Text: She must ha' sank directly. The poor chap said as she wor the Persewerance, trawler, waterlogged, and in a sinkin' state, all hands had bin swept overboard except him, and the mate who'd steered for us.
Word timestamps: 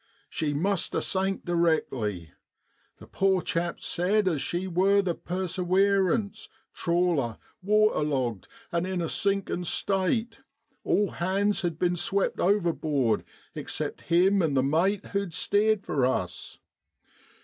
She 0.31 0.51
must 0.51 0.93
ha' 0.93 0.99
sank 0.99 1.45
directly. 1.45 2.31
The 2.97 3.05
poor 3.05 3.43
chap 3.43 3.81
said 3.81 4.27
as 4.27 4.41
she 4.41 4.65
wor 4.65 5.03
the 5.03 5.13
Persewerance, 5.13 6.49
trawler, 6.73 7.37
waterlogged, 7.61 8.47
and 8.71 8.87
in 8.87 8.99
a 8.99 9.07
sinkin' 9.07 9.63
state, 9.63 10.39
all 10.83 11.11
hands 11.11 11.61
had 11.61 11.77
bin 11.77 11.95
swept 11.95 12.39
overboard 12.39 13.23
except 13.53 14.01
him, 14.09 14.41
and 14.41 14.57
the 14.57 14.63
mate 14.63 15.05
who'd 15.05 15.35
steered 15.35 15.83
for 15.85 16.03
us. 16.07 16.57